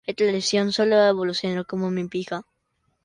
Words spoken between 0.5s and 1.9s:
sólo ha evolucionado.